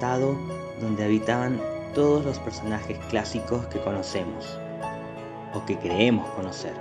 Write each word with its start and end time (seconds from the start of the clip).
donde 0.00 1.04
habitaban 1.04 1.60
todos 1.94 2.24
los 2.24 2.38
personajes 2.38 2.98
clásicos 3.10 3.66
que 3.66 3.80
conocemos 3.80 4.58
o 5.52 5.64
que 5.66 5.78
creemos 5.78 6.26
conocer. 6.30 6.72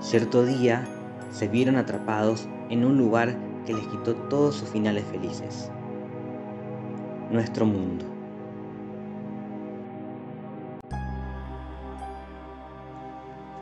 Cierto 0.00 0.44
día 0.46 0.88
se 1.30 1.46
vieron 1.46 1.76
atrapados 1.76 2.48
en 2.70 2.86
un 2.86 2.96
lugar 2.96 3.36
que 3.66 3.74
les 3.74 3.86
quitó 3.88 4.14
todos 4.14 4.54
sus 4.54 4.70
finales 4.70 5.04
felices. 5.04 5.70
Nuestro 7.30 7.66
mundo. 7.66 8.06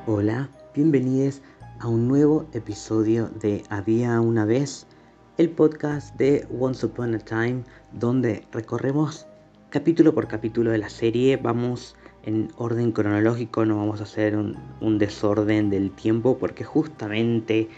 Hola, 0.06 0.48
bienvenidos 0.74 1.42
a 1.80 1.88
un 1.88 2.06
nuevo 2.06 2.46
episodio 2.52 3.28
de 3.28 3.64
Había 3.68 4.20
una 4.20 4.44
vez, 4.44 4.86
el 5.36 5.50
podcast 5.50 6.14
de 6.16 6.46
Once 6.60 6.86
Upon 6.86 7.16
a 7.16 7.18
Time, 7.18 7.64
donde 7.90 8.44
recorremos 8.52 9.26
capítulo 9.68 10.14
por 10.14 10.28
capítulo 10.28 10.70
de 10.70 10.78
la 10.78 10.88
serie, 10.88 11.36
vamos 11.36 11.96
en 12.22 12.52
orden 12.56 12.92
cronológico, 12.92 13.64
no 13.64 13.76
vamos 13.76 14.00
a 14.00 14.04
hacer 14.04 14.36
un, 14.36 14.98
desorden 14.98 15.70
del 15.70 15.90
tiempo 15.90 16.38
porque 16.38 16.62
justamente 16.62 17.68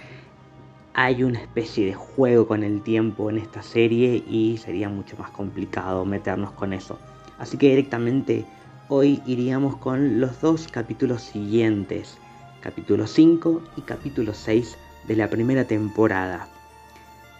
hay 0.92 1.22
una 1.22 1.40
especie 1.40 1.86
de 1.86 1.94
juego 1.94 2.46
con 2.46 2.62
el 2.62 2.82
tiempo 2.82 3.30
en 3.30 3.38
esta 3.38 3.62
serie 3.62 4.22
y 4.28 4.58
sería 4.58 4.90
mucho 4.90 5.16
más 5.16 5.30
complicado 5.30 6.04
meternos 6.04 6.52
con 6.52 6.74
eso. 6.74 6.98
Así 7.38 7.56
que 7.56 7.70
directamente 7.70 8.44
hoy 8.90 9.22
iríamos 9.24 9.76
con 9.76 10.20
los 10.20 10.42
dos 10.42 10.68
capítulos 10.70 11.22
siguientes 11.22 12.18
capítulo 12.60 13.06
5 13.06 13.62
y 13.78 13.80
capítulo 13.80 14.34
6 14.34 14.76
de 15.08 15.16
la 15.16 15.30
primera 15.30 15.64
temporada. 15.64 16.50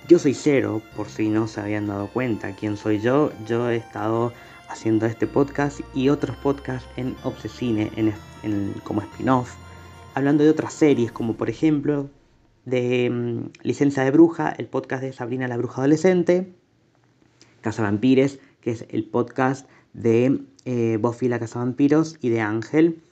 Yo 0.09 0.21
soy 0.21 0.35
Cero, 0.35 0.83
por 0.95 1.09
si 1.09 1.29
no 1.29 1.49
se 1.49 1.61
habían 1.61 1.89
dado 1.89 2.07
cuenta 2.07 2.55
quién 2.55 2.77
soy 2.77 3.01
yo, 3.01 3.33
yo 3.45 3.69
he 3.69 3.75
estado 3.75 4.33
haciendo 4.69 5.05
este 5.05 5.27
podcast 5.27 5.81
y 5.95 6.11
otros 6.11 6.37
podcasts 6.37 6.89
en 6.97 7.17
Obsesine 7.25 7.91
en, 7.97 8.73
como 8.85 9.01
spin-off, 9.01 9.57
hablando 10.15 10.45
de 10.45 10.51
otras 10.51 10.75
series 10.75 11.11
como 11.11 11.35
por 11.35 11.51
ejemplo 11.51 12.09
de 12.65 13.11
mm, 13.11 13.67
Licencia 13.67 14.05
de 14.05 14.13
Bruja, 14.13 14.51
el 14.51 14.69
podcast 14.69 15.03
de 15.03 15.13
Sabrina 15.13 15.49
la 15.49 15.57
Bruja 15.57 15.81
Adolescente, 15.81 16.55
Casa 17.61 17.83
Vampires, 17.83 18.39
que 18.61 18.71
es 18.71 18.85
el 18.91 19.07
podcast 19.07 19.69
de 19.93 20.41
eh, 20.67 20.99
Buffy 21.01 21.27
la 21.27 21.41
Casa 21.41 21.59
Vampiros 21.59 22.17
y 22.21 22.29
de 22.29 22.43
Ángel, 22.43 23.03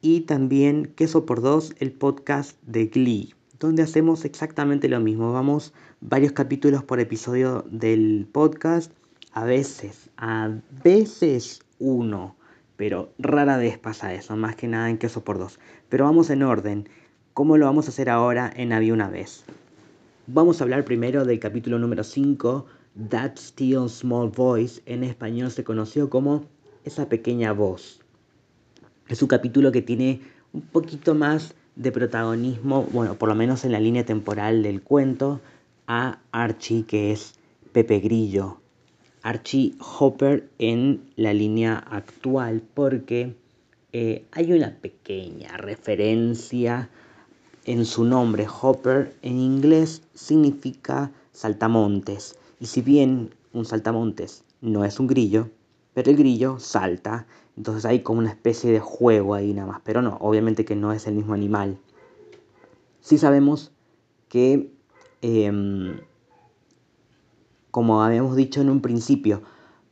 y 0.00 0.22
también 0.22 0.92
Queso 0.96 1.26
por 1.26 1.42
Dos, 1.42 1.76
el 1.78 1.92
podcast 1.92 2.60
de 2.62 2.86
Glee, 2.86 3.34
donde 3.60 3.84
hacemos 3.84 4.24
exactamente 4.24 4.88
lo 4.88 4.98
mismo. 4.98 5.32
Vamos 5.32 5.72
varios 6.06 6.32
capítulos 6.32 6.84
por 6.84 7.00
episodio 7.00 7.64
del 7.70 8.28
podcast, 8.30 8.92
a 9.32 9.44
veces, 9.44 10.10
a 10.18 10.50
veces 10.84 11.62
uno, 11.78 12.36
pero 12.76 13.10
rara 13.18 13.56
vez 13.56 13.78
pasa 13.78 14.12
eso, 14.12 14.36
más 14.36 14.54
que 14.54 14.68
nada 14.68 14.90
en 14.90 14.98
Queso 14.98 15.24
por 15.24 15.38
Dos. 15.38 15.58
Pero 15.88 16.04
vamos 16.04 16.28
en 16.28 16.42
orden. 16.42 16.90
¿Cómo 17.32 17.56
lo 17.56 17.64
vamos 17.64 17.86
a 17.86 17.88
hacer 17.88 18.10
ahora 18.10 18.52
en 18.54 18.74
Había 18.74 18.92
una 18.92 19.08
vez? 19.08 19.44
Vamos 20.26 20.60
a 20.60 20.64
hablar 20.64 20.84
primero 20.84 21.24
del 21.24 21.40
capítulo 21.40 21.78
número 21.78 22.04
5, 22.04 22.66
That 23.08 23.36
Still 23.38 23.88
Small 23.88 24.28
Voice, 24.28 24.82
en 24.84 25.04
español 25.04 25.50
se 25.50 25.64
conoció 25.64 26.10
como 26.10 26.44
Esa 26.84 27.08
pequeña 27.08 27.52
voz. 27.52 28.00
Es 29.08 29.22
un 29.22 29.28
capítulo 29.28 29.72
que 29.72 29.80
tiene 29.80 30.20
un 30.52 30.60
poquito 30.60 31.14
más 31.14 31.54
de 31.76 31.90
protagonismo, 31.90 32.86
bueno, 32.92 33.14
por 33.14 33.30
lo 33.30 33.34
menos 33.34 33.64
en 33.64 33.72
la 33.72 33.80
línea 33.80 34.04
temporal 34.04 34.62
del 34.62 34.82
cuento, 34.82 35.40
a 35.86 36.18
Archie, 36.32 36.84
que 36.84 37.12
es 37.12 37.34
Pepe 37.72 38.00
Grillo. 38.00 38.60
Archie 39.22 39.74
Hopper 39.98 40.48
en 40.58 41.10
la 41.16 41.32
línea 41.32 41.78
actual, 41.78 42.62
porque 42.74 43.34
eh, 43.92 44.24
hay 44.32 44.52
una 44.52 44.76
pequeña 44.76 45.56
referencia 45.56 46.90
en 47.64 47.84
su 47.84 48.04
nombre. 48.04 48.46
Hopper 48.60 49.14
en 49.22 49.38
inglés 49.38 50.02
significa 50.14 51.10
saltamontes. 51.32 52.38
Y 52.60 52.66
si 52.66 52.82
bien 52.82 53.30
un 53.52 53.64
saltamontes 53.64 54.44
no 54.60 54.84
es 54.84 55.00
un 55.00 55.06
grillo, 55.06 55.48
pero 55.94 56.10
el 56.10 56.16
grillo 56.16 56.58
salta 56.58 57.26
entonces 57.56 57.84
hay 57.84 58.00
como 58.00 58.18
una 58.18 58.30
especie 58.30 58.72
de 58.72 58.80
juego 58.80 59.34
ahí 59.34 59.52
nada 59.52 59.68
más. 59.68 59.80
Pero 59.84 60.02
no, 60.02 60.16
obviamente 60.20 60.64
que 60.64 60.76
no 60.76 60.92
es 60.92 61.06
el 61.06 61.14
mismo 61.14 61.34
animal. 61.34 61.78
Sí 63.00 63.18
sabemos 63.18 63.72
que, 64.28 64.70
em, 65.24 66.00
como 67.70 68.02
habíamos 68.02 68.36
dicho 68.36 68.60
en 68.60 68.68
un 68.68 68.82
principio, 68.82 69.42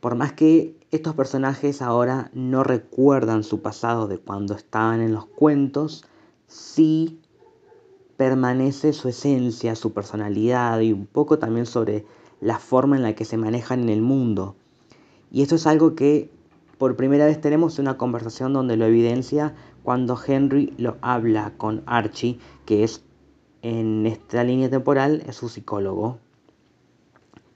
por 0.00 0.14
más 0.14 0.34
que 0.34 0.76
estos 0.90 1.14
personajes 1.14 1.80
ahora 1.80 2.30
no 2.34 2.62
recuerdan 2.64 3.42
su 3.42 3.62
pasado 3.62 4.08
de 4.08 4.18
cuando 4.18 4.54
estaban 4.54 5.00
en 5.00 5.14
los 5.14 5.24
cuentos, 5.24 6.04
sí 6.48 7.18
permanece 8.18 8.92
su 8.92 9.08
esencia, 9.08 9.74
su 9.74 9.94
personalidad 9.94 10.80
y 10.80 10.92
un 10.92 11.06
poco 11.06 11.38
también 11.38 11.64
sobre 11.64 12.04
la 12.42 12.58
forma 12.58 12.96
en 12.96 13.02
la 13.02 13.14
que 13.14 13.24
se 13.24 13.38
manejan 13.38 13.80
en 13.80 13.88
el 13.88 14.02
mundo. 14.02 14.54
Y 15.30 15.40
esto 15.40 15.54
es 15.54 15.66
algo 15.66 15.94
que 15.94 16.30
por 16.76 16.94
primera 16.94 17.24
vez 17.24 17.40
tenemos 17.40 17.78
una 17.78 17.96
conversación 17.96 18.52
donde 18.52 18.76
lo 18.76 18.84
evidencia 18.84 19.54
cuando 19.82 20.18
Henry 20.24 20.74
lo 20.76 20.98
habla 21.00 21.54
con 21.56 21.82
Archie, 21.86 22.38
que 22.66 22.84
es 22.84 23.02
en 23.62 24.06
esta 24.06 24.44
línea 24.44 24.68
temporal 24.68 25.22
es 25.26 25.36
su 25.36 25.48
psicólogo. 25.48 26.18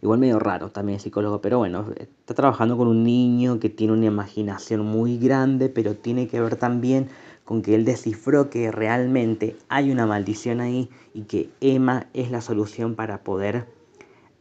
Igual 0.03 0.19
medio 0.21 0.39
raro 0.39 0.71
también 0.71 1.01
psicólogo, 1.01 1.41
pero 1.41 1.59
bueno, 1.59 1.87
está 1.99 2.35
trabajando 2.35 2.77
con 2.77 2.87
un 2.89 3.03
niño 3.03 3.59
que 3.59 3.71
tiene 3.71 3.93
una 3.93 4.07
imaginación 4.07 4.85
muy 4.85 5.19
grande, 5.19 5.69
pero 5.69 5.95
tiene 5.95 6.29
que 6.29 6.41
ver 6.41 6.57
también 6.57 7.09
con 7.45 7.63
que 7.63 7.75
él 7.75 7.85
descifró 7.85 8.51
que 8.51 8.71
realmente 8.71 9.57
hay 9.69 9.91
una 9.91 10.07
maldición 10.07 10.61
ahí 10.61 10.91
y 11.15 11.23
que 11.23 11.51
Emma 11.61 12.07
es 12.13 12.31
la 12.31 12.41
solución 12.41 12.95
para 12.95 13.23
poder 13.23 13.67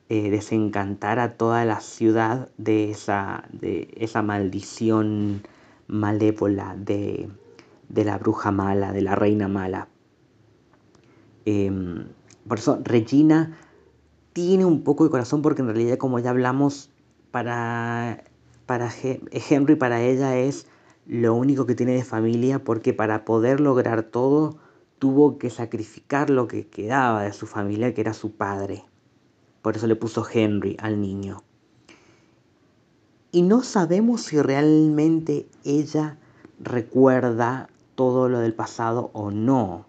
eh, 0.09 0.30
desencantar 0.30 1.18
a 1.20 1.34
toda 1.34 1.66
la 1.66 1.80
ciudad 1.80 2.50
de 2.58 2.92
esa, 2.92 3.46
de 3.52 3.92
esa 3.97 4.22
maldición 4.22 5.42
malévola 5.88 6.76
de, 6.78 7.30
la 7.90 8.18
bruja 8.18 8.52
mala, 8.52 8.92
de 8.92 9.02
la 9.02 9.16
reina 9.16 9.47
mala. 9.47 9.88
Em, 11.45 12.07
por 12.47 12.59
eso 12.59 12.79
Regina 12.83 13.57
tiene 14.33 14.66
un 14.66 14.83
poco 14.83 15.03
de 15.03 15.09
corazón 15.09 15.41
porque 15.41 15.61
en 15.61 15.67
realidad 15.67 15.97
como 15.97 16.19
ya 16.19 16.31
hablamos, 16.31 16.89
para, 17.31 18.23
para 18.66 18.89
Henry, 19.31 19.75
para 19.75 20.01
ella 20.01 20.38
es 20.38 20.67
lo 21.05 21.34
único 21.34 21.66
que 21.66 21.75
tiene 21.75 21.94
de 21.94 22.03
familia 22.03 22.63
porque 22.63 22.94
para 22.94 23.25
poder 23.25 23.59
lograr 23.59 24.03
todo 24.03 24.57
tuvo 25.00 25.38
que 25.38 25.50
sacrificar 25.50 26.29
lo 26.29 26.47
que 26.47 26.67
quedaba 26.67 27.23
de 27.23 27.34
su 27.34 27.45
familia, 27.45 27.94
que 27.94 28.01
era 28.01 28.13
su 28.13 28.31
padre. 28.31 28.85
Por 29.61 29.75
eso 29.75 29.85
le 29.88 29.95
puso 29.95 30.25
Henry 30.31 30.78
al 30.79 31.01
niño. 31.01 31.44
Y 33.31 33.41
no 33.41 33.61
sabemos 33.64 34.22
si 34.22 34.41
realmente 34.41 35.47
ella 35.66 36.17
recuerda 36.59 37.67
todo 37.96 38.29
lo 38.29 38.40
del 38.40 38.53
pasado 38.53 39.11
o 39.11 39.29
no. 39.29 39.85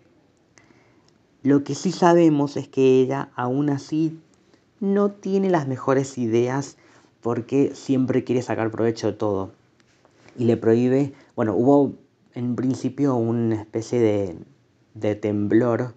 Lo 1.47 1.63
que 1.63 1.77
sí 1.77 1.93
sabemos 1.93 2.57
es 2.57 2.67
que 2.67 3.01
ella 3.01 3.31
aún 3.37 3.71
así 3.71 4.19
no 4.81 5.13
tiene 5.13 5.49
las 5.49 5.69
mejores 5.69 6.19
ideas 6.19 6.77
porque 7.21 7.71
siempre 7.73 8.25
quiere 8.25 8.43
sacar 8.43 8.73
provecho 8.73 9.07
de 9.07 9.13
todo. 9.13 9.53
Y 10.37 10.47
le 10.47 10.57
prohíbe, 10.57 11.13
bueno, 11.37 11.55
hubo 11.55 11.95
en 12.35 12.57
principio 12.57 13.15
una 13.15 13.61
especie 13.61 14.37
de, 14.95 15.15
temblor 15.15 15.95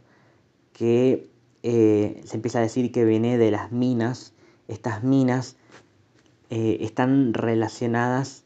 que 0.71 1.27
eh, 1.63 2.21
se 2.25 2.35
empieza 2.35 2.59
a 2.59 2.61
decir 2.61 2.91
que 2.91 3.03
viene 3.03 3.39
de 3.39 3.49
las 3.49 3.71
minas. 3.71 4.33
Estas 4.67 5.03
minas 5.03 5.55
eh, 6.51 6.77
están 6.81 7.33
relacionadas, 7.33 8.43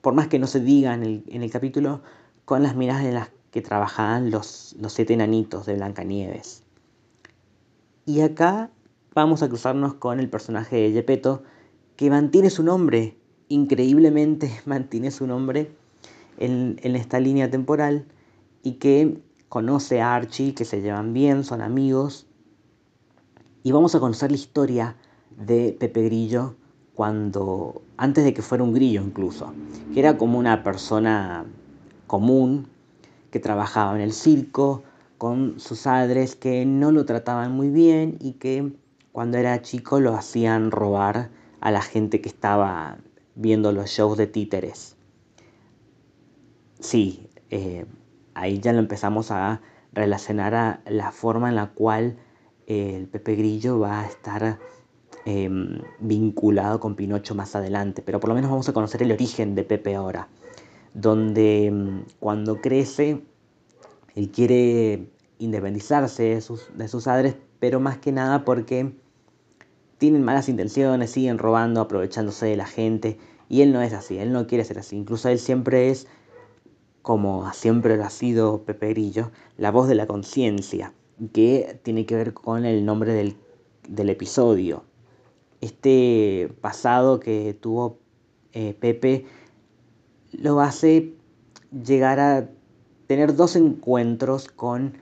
por 0.00 0.14
más 0.14 0.28
que 0.28 0.38
no 0.38 0.46
se 0.46 0.60
diga 0.60 0.94
en 0.94 1.02
el, 1.02 1.50
capítulo, 1.50 2.00
con 2.46 2.62
las 2.62 2.76
minas 2.76 3.04
en 3.04 3.12
las 3.12 3.28
que 3.54 3.62
trabajaban 3.62 4.32
los, 4.32 4.74
los 4.80 4.94
siete 4.94 5.14
enanitos 5.14 5.64
de 5.64 5.74
Blancanieves. 5.74 6.64
Y 8.04 8.22
acá 8.22 8.72
vamos 9.14 9.44
a 9.44 9.48
cruzarnos 9.48 9.94
con 9.94 10.18
el 10.18 10.28
personaje 10.28 10.74
de 10.74 10.90
Gepetto, 10.90 11.44
que 11.94 12.10
mantiene 12.10 12.50
su 12.50 12.64
nombre, 12.64 13.16
increíblemente 13.46 14.50
mantiene 14.66 15.12
su 15.12 15.28
nombre 15.28 15.70
en, 16.36 16.80
en 16.82 16.96
esta 16.96 17.20
línea 17.20 17.48
temporal 17.48 18.06
y 18.64 18.72
que 18.72 19.22
conoce 19.48 20.00
a 20.00 20.16
Archie, 20.16 20.52
que 20.52 20.64
se 20.64 20.82
llevan 20.82 21.12
bien, 21.12 21.44
son 21.44 21.62
amigos. 21.62 22.26
Y 23.62 23.70
vamos 23.70 23.94
a 23.94 24.00
conocer 24.00 24.32
la 24.32 24.36
historia 24.36 24.96
de 25.30 25.76
Pepe 25.78 26.02
Grillo 26.02 26.56
cuando, 26.96 27.82
antes 27.98 28.24
de 28.24 28.34
que 28.34 28.42
fuera 28.42 28.64
un 28.64 28.74
grillo 28.74 29.00
incluso, 29.00 29.54
que 29.92 30.00
era 30.00 30.18
como 30.18 30.40
una 30.40 30.64
persona 30.64 31.46
común 32.08 32.73
que 33.34 33.40
trabajaba 33.40 33.96
en 33.96 34.00
el 34.00 34.12
circo, 34.12 34.84
con 35.18 35.58
sus 35.58 35.82
padres 35.82 36.36
que 36.36 36.64
no 36.64 36.92
lo 36.92 37.04
trataban 37.04 37.50
muy 37.50 37.68
bien 37.68 38.16
y 38.20 38.34
que 38.34 38.76
cuando 39.10 39.38
era 39.38 39.60
chico 39.60 39.98
lo 39.98 40.14
hacían 40.14 40.70
robar 40.70 41.30
a 41.58 41.72
la 41.72 41.82
gente 41.82 42.20
que 42.20 42.28
estaba 42.28 42.98
viendo 43.34 43.72
los 43.72 43.90
shows 43.90 44.16
de 44.16 44.28
títeres. 44.28 44.94
Sí, 46.78 47.28
eh, 47.50 47.86
ahí 48.34 48.60
ya 48.60 48.72
lo 48.72 48.78
empezamos 48.78 49.32
a 49.32 49.62
relacionar 49.92 50.54
a 50.54 50.80
la 50.86 51.10
forma 51.10 51.48
en 51.48 51.56
la 51.56 51.70
cual 51.70 52.16
el 52.68 53.08
Pepe 53.08 53.34
Grillo 53.34 53.80
va 53.80 54.02
a 54.02 54.06
estar 54.06 54.60
em, 55.24 55.80
vinculado 55.98 56.78
con 56.78 56.94
Pinocho 56.94 57.34
más 57.34 57.56
adelante, 57.56 58.00
pero 58.00 58.20
por 58.20 58.28
lo 58.28 58.36
menos 58.36 58.48
vamos 58.52 58.68
a 58.68 58.72
conocer 58.72 59.02
el 59.02 59.10
origen 59.10 59.56
de 59.56 59.64
Pepe 59.64 59.96
ahora, 59.96 60.28
donde 60.94 61.66
em, 61.66 62.04
cuando 62.20 62.60
crece 62.60 63.22
él 64.14 64.30
quiere 64.30 65.10
independizarse 65.38 66.22
de 66.22 66.40
sus, 66.40 66.68
de 66.76 66.88
sus 66.88 67.04
padres, 67.04 67.36
pero 67.58 67.80
más 67.80 67.98
que 67.98 68.12
nada 68.12 68.44
porque 68.44 68.94
tienen 69.98 70.22
malas 70.22 70.48
intenciones, 70.48 71.10
siguen 71.10 71.38
robando, 71.38 71.80
aprovechándose 71.80 72.46
de 72.46 72.56
la 72.56 72.66
gente, 72.66 73.18
y 73.48 73.62
él 73.62 73.72
no 73.72 73.82
es 73.82 73.92
así, 73.92 74.18
él 74.18 74.32
no 74.32 74.46
quiere 74.46 74.64
ser 74.64 74.78
así, 74.78 74.96
incluso 74.96 75.28
él 75.28 75.38
siempre 75.38 75.90
es, 75.90 76.06
como 77.02 77.52
siempre 77.52 77.96
lo 77.96 78.04
ha 78.04 78.10
sido 78.10 78.62
Pepe 78.64 78.90
Grillo, 78.90 79.30
la 79.56 79.70
voz 79.70 79.88
de 79.88 79.94
la 79.94 80.06
conciencia, 80.06 80.94
que 81.32 81.80
tiene 81.82 82.06
que 82.06 82.16
ver 82.16 82.34
con 82.34 82.64
el 82.64 82.84
nombre 82.84 83.12
del, 83.12 83.36
del 83.88 84.10
episodio. 84.10 84.84
Este 85.60 86.52
pasado 86.60 87.20
que 87.20 87.54
tuvo 87.54 87.98
eh, 88.52 88.74
Pepe 88.78 89.26
lo 90.38 90.60
hace 90.60 91.14
llegar 91.72 92.20
a 92.20 92.48
tener 93.06 93.34
dos 93.36 93.56
encuentros 93.56 94.48
con, 94.48 94.98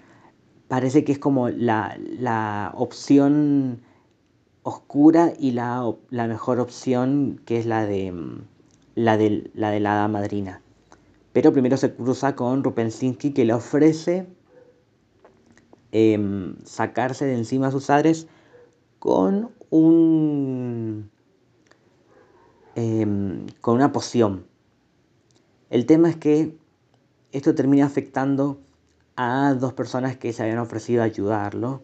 parece 0.69 1.05
que 1.05 1.13
es 1.13 1.19
como 1.19 1.49
la, 1.49 1.99
la 2.19 2.73
opción 2.75 3.83
oscura 4.63 5.33
y 5.39 5.53
la, 5.53 5.93
la, 6.11 6.27
mejor 6.27 6.61
opción 6.61 7.41
que 7.45 7.59
es 7.59 7.67
la 7.67 7.85
de 7.87 8.15
la 8.95 9.17
de 9.17 9.51
la 9.55 9.71
de 9.71 9.81
la 9.81 10.07
madrina. 10.09 10.61
Pero 11.33 11.53
primero 11.53 11.77
se 11.77 11.95
cruza 11.95 12.37
con 12.37 12.63
Rupensinski 12.63 13.33
que 13.33 13.45
le 13.45 13.55
ofrece 13.55 14.27
Em, 15.95 16.57
sacarse 16.65 17.27
de 17.27 17.35
encima 17.35 17.67
a 17.67 17.71
sus 17.71 17.85
padres 17.85 18.27
con 18.99 19.51
un 19.69 21.11
em, 22.75 23.47
con 23.61 23.75
una 23.75 23.93
poción. 23.93 24.47
El 25.73 25.87
tema 25.87 26.11
es 26.11 26.17
que 26.17 26.55
esto 27.33 27.55
termina 27.55 27.87
afectando 27.87 28.61
a 29.17 29.55
dos 29.55 29.73
personas 29.73 30.19
que 30.19 30.35
se 30.35 30.43
habían 30.43 30.59
ofrecido 30.59 31.01
a 31.01 31.07
ayudarlo 31.07 31.81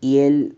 y 0.00 0.20
él 0.20 0.56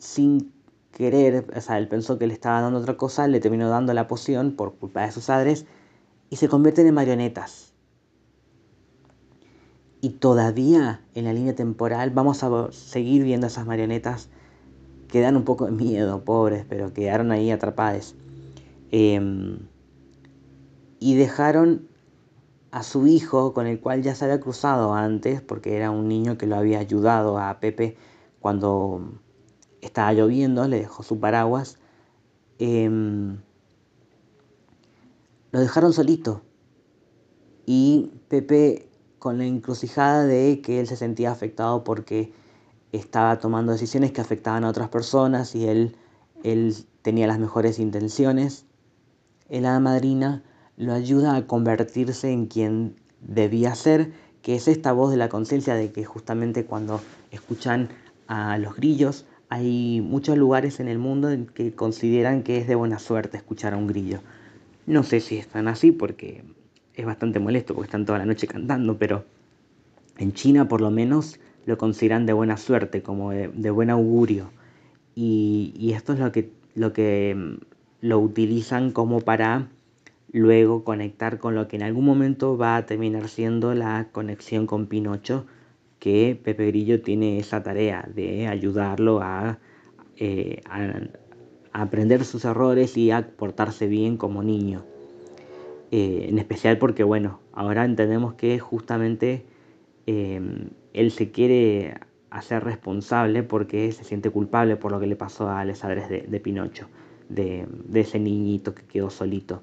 sin 0.00 0.52
querer, 0.90 1.46
o 1.56 1.60
sea, 1.60 1.78
él 1.78 1.86
pensó 1.86 2.18
que 2.18 2.26
le 2.26 2.34
estaba 2.34 2.60
dando 2.60 2.80
otra 2.80 2.96
cosa, 2.96 3.28
le 3.28 3.38
terminó 3.38 3.68
dando 3.68 3.94
la 3.94 4.08
poción 4.08 4.56
por 4.56 4.74
culpa 4.74 5.02
de 5.02 5.12
sus 5.12 5.26
padres 5.26 5.66
y 6.30 6.34
se 6.34 6.48
convierten 6.48 6.88
en 6.88 6.94
marionetas. 6.94 7.74
Y 10.00 10.08
todavía 10.08 11.00
en 11.14 11.26
la 11.26 11.32
línea 11.32 11.54
temporal 11.54 12.10
vamos 12.10 12.42
a 12.42 12.72
seguir 12.72 13.22
viendo 13.22 13.46
esas 13.46 13.66
marionetas 13.66 14.30
que 15.06 15.20
dan 15.20 15.36
un 15.36 15.44
poco 15.44 15.66
de 15.66 15.70
miedo, 15.70 16.24
pobres, 16.24 16.66
pero 16.68 16.92
quedaron 16.92 17.30
ahí 17.30 17.52
atrapadas. 17.52 18.16
Em, 18.90 19.60
y 21.00 21.14
dejaron 21.16 21.88
a 22.70 22.84
su 22.84 23.06
hijo, 23.06 23.52
con 23.52 23.66
el 23.66 23.80
cual 23.80 24.02
ya 24.02 24.14
se 24.14 24.26
había 24.26 24.38
cruzado 24.38 24.94
antes, 24.94 25.40
porque 25.40 25.74
era 25.74 25.90
un 25.90 26.06
niño 26.06 26.38
que 26.38 26.46
lo 26.46 26.56
había 26.56 26.78
ayudado 26.78 27.38
a 27.38 27.58
Pepe 27.58 27.96
cuando 28.38 29.18
estaba 29.80 30.12
lloviendo, 30.12 30.68
le 30.68 30.78
dejó 30.78 31.02
su 31.02 31.18
paraguas. 31.18 31.78
Em, 32.58 33.38
lo 35.50 35.60
dejaron 35.60 35.92
solito. 35.92 36.42
Y 37.66 38.12
Pepe 38.28 38.88
con 39.18 39.38
la 39.38 39.46
encrucijada 39.46 40.24
de 40.24 40.60
que 40.60 40.80
él 40.80 40.86
se 40.86 40.96
sentía 40.96 41.32
afectado 41.32 41.82
porque 41.82 42.32
estaba 42.92 43.38
tomando 43.38 43.72
decisiones 43.72 44.12
que 44.12 44.20
afectaban 44.20 44.64
a 44.64 44.68
otras 44.68 44.88
personas 44.90 45.54
y 45.54 45.66
él, 45.66 45.96
él 46.42 46.74
tenía 47.02 47.26
las 47.26 47.38
mejores 47.38 47.78
intenciones. 47.78 48.66
El 49.48 49.66
hada 49.66 49.80
madrina 49.80 50.44
lo 50.80 50.94
ayuda 50.94 51.36
a 51.36 51.46
convertirse 51.46 52.32
en 52.32 52.46
quien 52.46 52.94
debía 53.20 53.74
ser, 53.74 54.12
que 54.40 54.54
es 54.54 54.66
esta 54.66 54.92
voz 54.92 55.10
de 55.10 55.18
la 55.18 55.28
conciencia 55.28 55.74
de 55.74 55.92
que 55.92 56.06
justamente 56.06 56.64
cuando 56.64 57.02
escuchan 57.30 57.90
a 58.28 58.56
los 58.56 58.76
grillos, 58.76 59.26
hay 59.50 60.00
muchos 60.00 60.38
lugares 60.38 60.80
en 60.80 60.88
el 60.88 60.98
mundo 60.98 61.28
en 61.30 61.44
que 61.44 61.74
consideran 61.74 62.42
que 62.42 62.56
es 62.56 62.66
de 62.66 62.76
buena 62.76 62.98
suerte 62.98 63.36
escuchar 63.36 63.74
a 63.74 63.76
un 63.76 63.88
grillo. 63.88 64.20
No 64.86 65.02
sé 65.02 65.20
si 65.20 65.36
están 65.36 65.68
así 65.68 65.92
porque 65.92 66.44
es 66.94 67.04
bastante 67.04 67.40
molesto 67.40 67.74
porque 67.74 67.88
están 67.88 68.06
toda 68.06 68.18
la 68.18 68.24
noche 68.24 68.46
cantando, 68.46 68.96
pero 68.96 69.26
en 70.16 70.32
China 70.32 70.66
por 70.66 70.80
lo 70.80 70.90
menos 70.90 71.38
lo 71.66 71.76
consideran 71.76 72.24
de 72.24 72.32
buena 72.32 72.56
suerte, 72.56 73.02
como 73.02 73.32
de, 73.32 73.70
buen 73.70 73.90
augurio. 73.90 74.50
Y, 75.14 75.92
esto 75.94 76.14
es 76.14 76.20
lo 76.20 76.32
que, 76.32 76.50
lo 76.74 76.88
mm, 76.88 77.58
lo 78.00 78.18
utilizan 78.18 78.92
como 78.92 79.20
para 79.20 79.68
luego 80.32 80.84
conectar 80.84 81.38
con 81.38 81.54
lo 81.54 81.68
que 81.68 81.76
en 81.76 81.82
algún 81.82 82.04
momento 82.04 82.56
va 82.56 82.76
a 82.76 82.86
terminar 82.86 83.28
siendo 83.28 83.74
la 83.74 84.08
conexión 84.12 84.66
con 84.66 84.86
Pinocho, 84.86 85.46
que 85.98 86.38
Pepe 86.42 86.66
Grillo 86.66 87.02
tiene 87.02 87.38
esa 87.38 87.62
tarea 87.62 88.08
de 88.14 88.46
ayudarlo 88.46 89.20
a, 89.20 89.58
eh, 90.16 90.62
a 90.64 91.82
aprender 91.82 92.24
sus 92.24 92.44
errores 92.44 92.96
y 92.96 93.10
a 93.10 93.28
portarse 93.36 93.86
bien 93.86 94.16
como 94.16 94.42
niño. 94.42 94.84
Eh, 95.92 96.26
en 96.28 96.38
especial 96.38 96.78
porque, 96.78 97.02
bueno, 97.02 97.40
ahora 97.52 97.84
entendemos 97.84 98.34
que 98.34 98.58
justamente 98.60 99.44
em, 100.06 100.70
él 100.92 101.10
se 101.10 101.32
quiere 101.32 101.94
hacer 102.30 102.62
responsable 102.62 103.42
porque 103.42 103.90
se 103.90 104.04
siente 104.04 104.30
culpable 104.30 104.76
por 104.76 104.92
lo 104.92 105.00
que 105.00 105.08
le 105.08 105.16
pasó 105.16 105.50
a 105.50 105.64
Les 105.64 105.82
de, 105.82 106.26
de 106.28 106.40
Pinocho, 106.40 106.86
de, 107.28 107.66
ese 107.92 108.20
niñito 108.20 108.74
que 108.74 108.84
quedó 108.84 109.10
solito. 109.10 109.62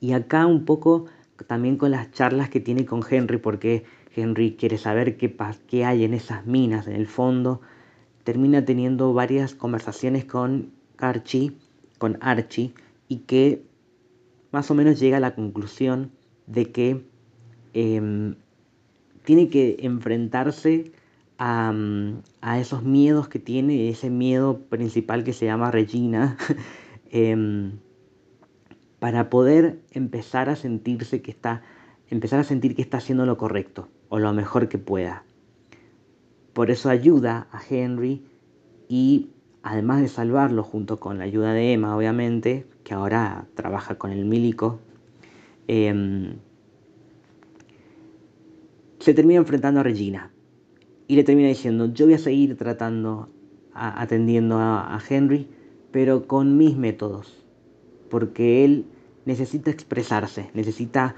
Y 0.00 0.12
acá 0.12 0.46
un 0.46 0.64
poco 0.64 1.06
también 1.46 1.76
con 1.76 1.90
las 1.90 2.10
charlas 2.10 2.48
que 2.48 2.60
tiene 2.60 2.84
con 2.84 3.02
Henry, 3.08 3.38
porque 3.38 3.84
Henry 4.14 4.56
quiere 4.56 4.78
saber 4.78 5.16
qué, 5.16 5.36
qué 5.66 5.84
hay 5.84 6.04
en 6.04 6.14
esas 6.14 6.46
minas 6.46 6.86
en 6.86 6.96
el 6.96 7.06
fondo, 7.06 7.60
termina 8.24 8.64
teniendo 8.64 9.12
varias 9.12 9.54
conversaciones 9.54 10.24
con 10.24 10.72
Archie, 10.98 11.52
con 11.98 12.18
Archie, 12.20 12.74
y 13.08 13.18
que 13.18 13.62
más 14.52 14.70
o 14.70 14.74
menos 14.74 14.98
llega 14.98 15.18
a 15.18 15.20
la 15.20 15.34
conclusión 15.34 16.12
de 16.46 16.70
que 16.72 17.04
em, 17.72 18.34
tiene 19.24 19.48
que 19.48 19.76
enfrentarse 19.80 20.92
a, 21.38 21.72
esos 22.58 22.82
miedos 22.82 23.28
que 23.28 23.38
tiene, 23.38 23.88
ese 23.88 24.10
miedo 24.10 24.58
principal 24.68 25.24
que 25.24 25.32
se 25.32 25.46
llama 25.46 25.70
Regina, 25.70 26.36
em, 27.10 27.78
para 29.00 29.30
poder 29.30 29.80
empezar 29.90 30.48
a 30.50 30.56
sentirse 30.56 31.22
que 31.22 31.32
está, 31.32 31.62
empezar 32.08 32.38
a 32.38 32.44
sentir 32.44 32.76
que 32.76 32.82
está 32.82 32.98
haciendo 32.98 33.26
lo 33.26 33.38
correcto 33.38 33.88
o 34.10 34.18
lo 34.18 34.32
mejor 34.32 34.68
que 34.68 34.78
pueda. 34.78 35.24
Por 36.52 36.70
eso 36.70 36.90
ayuda 36.90 37.48
a 37.50 37.60
Henry 37.68 38.22
y 38.88 39.30
además 39.62 40.02
de 40.02 40.08
salvarlo 40.08 40.62
junto 40.62 41.00
con 41.00 41.18
la 41.18 41.24
ayuda 41.24 41.54
de 41.54 41.72
Emma, 41.72 41.96
obviamente, 41.96 42.66
que 42.84 42.92
ahora 42.92 43.46
trabaja 43.54 43.96
con 43.96 44.10
el 44.10 44.26
Milico, 44.26 44.80
em, 45.66 46.36
se 48.98 49.14
termina 49.14 49.40
enfrentando 49.40 49.80
a 49.80 49.82
Regina 49.82 50.30
y 51.08 51.16
le 51.16 51.24
termina 51.24 51.48
diciendo, 51.48 51.90
yo 51.92 52.04
voy 52.04 52.14
a 52.14 52.18
seguir 52.18 52.56
tratando, 52.58 53.30
atendiendo 53.72 54.58
a, 54.58 54.94
a 54.94 55.00
Henry, 55.08 55.48
pero 55.90 56.26
con 56.26 56.58
mis 56.58 56.76
métodos, 56.76 57.39
porque 58.10 58.64
él 58.64 58.84
necesita 59.24 59.70
expresarse, 59.70 60.50
necesita 60.52 61.14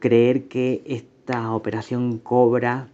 creer 0.00 0.48
que 0.48 0.82
esta 0.84 1.54
operación 1.54 2.18
cobra, 2.18 2.90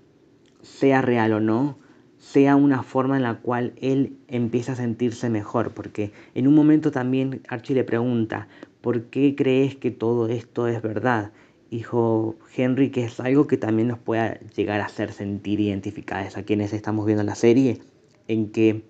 sea 0.63 1.03
real 1.03 1.33
o 1.33 1.41
no, 1.41 1.79
sea 2.19 2.57
una 2.57 2.83
forma 2.83 3.17
en 3.17 3.23
la 3.23 3.41
cual 3.41 3.73
él 3.81 4.19
empieza 4.29 4.73
a 4.73 4.77
sentirse 4.77 5.31
mejor, 5.31 5.73
porque 5.73 6.13
en 6.35 6.47
un 6.47 6.55
momento 6.55 6.91
también 6.91 7.43
Archie 7.49 7.75
le 7.75 7.85
pregunta, 7.85 8.49
¿por 8.81 9.05
qué 9.05 9.35
crees 9.35 9.77
que 9.77 9.91
todo 9.91 10.29
esto 10.29 10.69
es 10.69 10.83
verdad? 10.83 11.33
Dijo 11.71 12.37
Henry 12.57 12.91
que 12.91 13.05
es 13.05 13.21
algo 13.21 13.47
que 13.47 13.57
también 13.57 13.89
nos 13.89 13.99
pueda 13.99 14.39
llegar 14.57 14.81
a 14.81 14.87
hacer 14.87 15.13
sentir 15.13 15.61
identificadas 15.61 16.37
a 16.37 16.43
quienes 16.43 16.73
estamos 16.73 17.07
viendo 17.07 17.25
la 17.25 17.35
serie, 17.35 17.81
en 18.27 18.51
que 18.51 18.85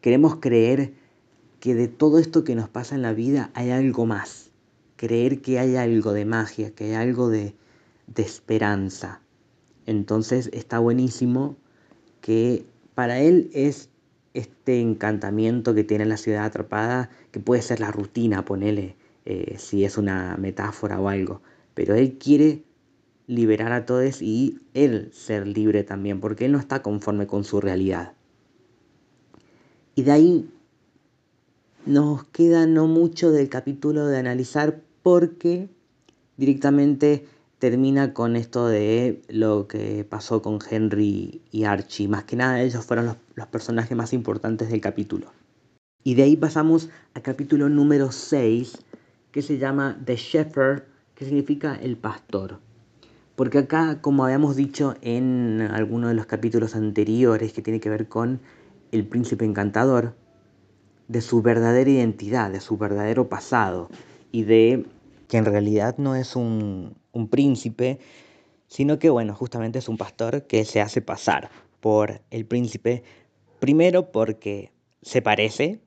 queremos 0.00 0.36
creer 0.36 0.94
que 1.60 1.74
de 1.74 1.88
todo 1.88 2.18
esto 2.18 2.42
que 2.42 2.54
nos 2.54 2.68
pasa 2.68 2.94
en 2.94 3.02
la 3.02 3.12
vida 3.12 3.50
hay 3.54 3.70
algo 3.70 4.06
más, 4.06 4.50
creer 4.96 5.40
que 5.42 5.58
hay 5.58 5.76
algo 5.76 6.12
de 6.12 6.24
magia, 6.24 6.74
que 6.74 6.84
hay 6.84 6.94
algo 6.94 7.28
de, 7.28 7.54
de 8.06 8.22
esperanza. 8.22 9.20
Entonces 9.86 10.50
está 10.52 10.78
buenísimo 10.78 11.56
que 12.20 12.64
para 12.94 13.20
él 13.20 13.50
es 13.54 13.90
este 14.34 14.80
encantamiento 14.80 15.74
que 15.74 15.84
tiene 15.84 16.06
la 16.06 16.16
ciudad 16.16 16.44
atrapada, 16.44 17.10
que 17.30 17.40
puede 17.40 17.62
ser 17.62 17.80
la 17.80 17.90
rutina, 17.90 18.44
ponele, 18.44 18.96
eh, 19.24 19.56
si 19.58 19.84
es 19.84 19.98
una 19.98 20.36
metáfora 20.38 21.00
o 21.00 21.08
algo, 21.08 21.42
pero 21.74 21.94
él 21.94 22.18
quiere 22.18 22.62
liberar 23.26 23.72
a 23.72 23.86
todos 23.86 24.22
y 24.22 24.60
él 24.74 25.10
ser 25.12 25.46
libre 25.46 25.84
también, 25.84 26.20
porque 26.20 26.46
él 26.46 26.52
no 26.52 26.58
está 26.58 26.82
conforme 26.82 27.26
con 27.26 27.44
su 27.44 27.60
realidad. 27.60 28.14
Y 29.94 30.02
de 30.02 30.12
ahí 30.12 30.50
nos 31.86 32.24
queda 32.24 32.66
no 32.66 32.86
mucho 32.86 33.32
del 33.32 33.48
capítulo 33.48 34.06
de 34.06 34.18
analizar 34.18 34.80
porque 35.02 35.68
directamente 36.36 37.26
termina 37.58 38.14
con 38.14 38.36
esto 38.36 38.66
de 38.66 39.22
lo 39.28 39.68
que 39.68 40.04
pasó 40.04 40.42
con 40.42 40.58
Henry 40.68 41.42
y 41.50 41.64
Archie. 41.64 42.08
Más 42.08 42.24
que 42.24 42.36
nada 42.36 42.62
ellos 42.62 42.84
fueron 42.84 43.06
los, 43.34 43.46
personajes 43.48 43.96
más 43.96 44.12
importantes 44.12 44.70
del 44.70 44.80
capítulo. 44.80 45.32
Y 46.02 46.14
de 46.14 46.22
ahí 46.22 46.36
pasamos 46.36 46.88
al 47.14 47.22
capítulo 47.22 47.68
número 47.68 48.10
6, 48.12 48.78
que 49.30 49.42
se 49.42 49.58
llama 49.58 50.00
The 50.04 50.16
Shepherd, 50.16 50.84
que 51.14 51.26
significa 51.26 51.74
el 51.74 51.96
pastor. 51.96 52.60
Porque 53.36 53.58
acá, 53.58 54.00
como 54.00 54.24
habíamos 54.24 54.56
dicho 54.56 54.94
en 55.02 55.60
alguno 55.60 56.08
de 56.08 56.14
los 56.14 56.26
capítulos 56.26 56.74
anteriores, 56.74 57.52
que 57.52 57.62
tiene 57.62 57.80
que 57.80 57.90
ver 57.90 58.08
con 58.08 58.40
el 58.92 59.06
príncipe 59.06 59.44
encantador, 59.44 60.14
de 61.10 61.22
su 61.22 61.42
verdadera 61.42 61.90
identidad, 61.90 62.52
de 62.52 62.60
su 62.60 62.78
verdadero 62.78 63.28
pasado 63.28 63.88
y 64.30 64.44
de 64.44 64.86
que 65.26 65.38
en 65.38 65.44
realidad 65.44 65.96
no 65.98 66.14
es 66.14 66.36
un, 66.36 66.94
un 67.10 67.26
príncipe, 67.26 67.98
sino 68.68 69.00
que, 69.00 69.10
bueno, 69.10 69.34
justamente 69.34 69.80
es 69.80 69.88
un 69.88 69.96
pastor 69.96 70.46
que 70.46 70.64
se 70.64 70.80
hace 70.80 71.02
pasar 71.02 71.50
por 71.80 72.22
el 72.30 72.46
príncipe, 72.46 73.02
primero 73.58 74.12
porque 74.12 74.70
se 75.02 75.20
parece, 75.20 75.80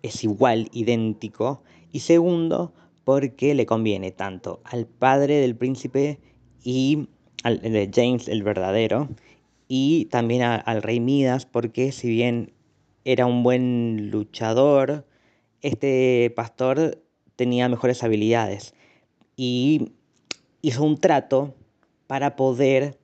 es 0.00 0.24
igual, 0.24 0.70
idéntico, 0.72 1.62
y 1.92 2.00
segundo, 2.00 2.72
porque 3.04 3.54
le 3.54 3.66
conviene 3.66 4.12
tanto 4.12 4.62
al 4.64 4.86
padre 4.86 5.40
del 5.40 5.56
príncipe 5.56 6.20
y 6.64 7.06
al 7.42 7.60
de 7.60 7.90
James 7.94 8.28
el 8.28 8.42
verdadero, 8.42 9.10
y 9.68 10.06
también 10.06 10.42
al 10.42 10.82
rey 10.82 11.00
Midas, 11.00 11.44
porque 11.44 11.92
si 11.92 12.08
bien 12.08 12.54
era 13.12 13.26
un 13.26 13.42
buen 13.42 14.08
luchador, 14.12 15.04
este 15.62 16.32
pastor 16.36 17.02
tenía 17.34 17.68
mejores 17.68 18.04
habilidades. 18.04 18.72
Y 19.34 19.94
hizo 20.62 20.84
un 20.84 20.96
trato 20.96 21.56
para 22.06 22.36
poder 22.36 23.00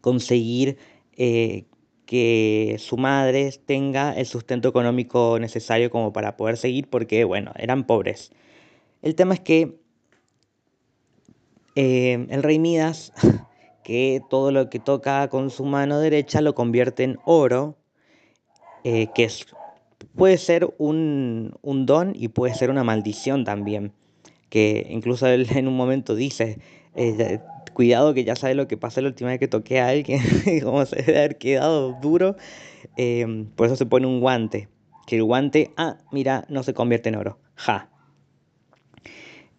conseguir 0.00 0.78
eh, 1.18 1.66
que 2.06 2.76
su 2.78 2.96
madre 2.96 3.52
tenga 3.66 4.14
el 4.14 4.24
sustento 4.24 4.70
económico 4.70 5.38
necesario 5.38 5.90
como 5.90 6.14
para 6.14 6.38
poder 6.38 6.56
seguir, 6.56 6.88
porque, 6.88 7.24
bueno, 7.24 7.52
eran 7.58 7.86
pobres. 7.86 8.32
El 9.02 9.14
tema 9.14 9.34
es 9.34 9.40
que 9.40 9.78
eh, 11.74 12.26
el 12.30 12.42
rey 12.42 12.58
Midas, 12.58 13.12
que 13.84 14.22
todo 14.30 14.52
lo 14.52 14.70
que 14.70 14.78
toca 14.78 15.28
con 15.28 15.50
su 15.50 15.66
mano 15.66 15.98
derecha 15.98 16.40
lo 16.40 16.54
convierte 16.54 17.04
en 17.04 17.18
oro, 17.26 17.76
eh, 18.84 19.08
que 19.14 19.24
es, 19.24 19.46
puede 20.14 20.38
ser 20.38 20.74
un, 20.78 21.54
un 21.62 21.86
don 21.86 22.12
y 22.14 22.28
puede 22.28 22.54
ser 22.54 22.70
una 22.70 22.84
maldición 22.84 23.44
también 23.44 23.92
que 24.52 24.86
incluso 24.90 25.26
él 25.28 25.46
en 25.54 25.66
un 25.66 25.74
momento 25.74 26.14
dice, 26.14 26.58
eh, 26.94 27.40
cuidado 27.72 28.12
que 28.12 28.22
ya 28.22 28.36
sabe 28.36 28.54
lo 28.54 28.68
que 28.68 28.76
pasa 28.76 29.00
la 29.00 29.08
última 29.08 29.30
vez 29.30 29.38
que 29.38 29.48
toqué 29.48 29.80
a 29.80 29.88
alguien, 29.88 30.20
como 30.62 30.84
se 30.84 30.96
debe 30.96 31.20
haber 31.20 31.38
quedado 31.38 31.98
duro, 32.02 32.36
em, 32.98 33.46
por 33.46 33.64
eso 33.66 33.76
se 33.76 33.86
pone 33.86 34.06
un 34.06 34.20
guante, 34.20 34.68
que 35.06 35.16
el 35.16 35.24
guante, 35.24 35.70
ah, 35.78 35.96
mira, 36.10 36.44
no 36.50 36.62
se 36.62 36.74
convierte 36.74 37.08
en 37.08 37.14
oro, 37.14 37.38
ja. 37.54 37.88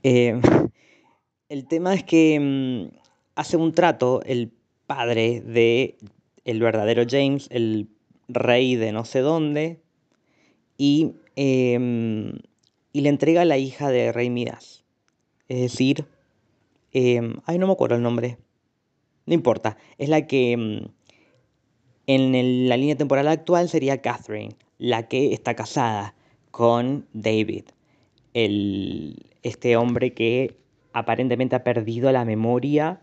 El 0.03 1.67
tema 1.67 1.95
es 1.95 2.03
que 2.03 2.35
em, 2.35 2.91
hace 3.33 3.57
un 3.57 3.71
trato 3.73 4.21
el 4.27 4.53
padre 4.85 5.41
de 5.41 5.97
el 6.45 6.59
verdadero 6.59 7.03
James, 7.09 7.47
el 7.49 7.89
rey 8.27 8.75
de 8.75 8.91
no 8.91 9.05
sé 9.05 9.19
dónde, 9.19 9.79
y, 10.77 11.13
y 11.35 13.01
le 13.01 13.09
entrega 13.09 13.41
a 13.41 13.45
la 13.45 13.57
hija 13.57 13.89
de 13.89 14.11
Rey 14.11 14.29
Midas. 14.29 14.83
Es 15.47 15.61
decir, 15.61 16.05
em, 16.91 17.35
ay, 17.45 17.57
no 17.57 17.67
me 17.67 17.73
acuerdo 17.73 17.95
el 17.95 18.01
nombre. 18.01 18.37
No 19.25 19.33
importa. 19.33 19.77
Es 19.97 20.09
la 20.09 20.27
que 20.27 20.51
em, 20.53 20.87
en 22.07 22.69
la 22.69 22.77
línea 22.77 22.97
temporal 22.97 23.27
actual 23.27 23.69
sería 23.69 24.01
Catherine, 24.01 24.55
la 24.77 25.07
que 25.07 25.33
está 25.33 25.55
casada 25.55 26.15
con 26.51 27.07
David, 27.13 27.65
el, 28.33 29.25
este 29.41 29.77
hombre 29.77 30.13
que 30.13 30.57
aparentemente 30.91 31.55
ha 31.55 31.63
perdido 31.63 32.11
la 32.11 32.25
memoria, 32.25 33.01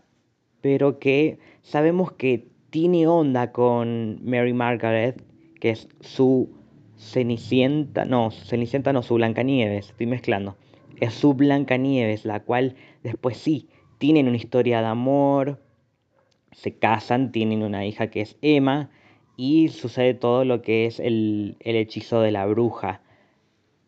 pero 0.61 0.99
que 0.99 1.39
sabemos 1.63 2.11
que 2.11 2.47
tiene 2.71 3.05
onda 3.07 3.51
con 3.51 4.19
Mary 4.23 4.53
Margaret, 4.53 5.23
que 5.59 5.69
es 5.69 5.87
su 5.99 6.49
Cenicienta, 6.97 8.05
no, 8.05 8.31
Cenicienta 8.31 8.91
no, 8.91 9.03
su 9.03 9.15
Blancanieves, 9.15 9.89
estoy 9.89 10.07
mezclando 10.07 10.57
es 11.01 11.15
su 11.15 11.33
Blancanieves, 11.33 12.25
la 12.25 12.41
cual 12.41 12.75
después 13.03 13.35
sí, 13.35 13.67
tienen 13.97 14.27
una 14.27 14.37
historia 14.37 14.79
de 14.81 14.87
amor, 14.87 15.61
se 16.51 16.77
casan, 16.77 17.31
tienen 17.31 17.63
una 17.63 17.85
hija 17.85 18.07
que 18.09 18.21
es 18.21 18.37
Emma 18.41 18.91
y 19.35 19.69
sucede 19.69 20.13
todo 20.13 20.45
lo 20.45 20.61
que 20.61 20.85
es 20.85 20.99
el, 20.99 21.57
hechizo 21.59 22.21
de 22.21 22.31
la 22.31 22.45
bruja. 22.45 23.01